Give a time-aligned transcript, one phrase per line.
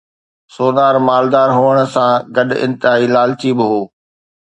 [0.53, 3.81] sonar مالدار هئڻ سان گڏ انتهائي لالچي به هو